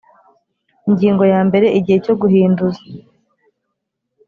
[0.87, 2.81] Ingingo ya mbere Igihe cyo guhinduza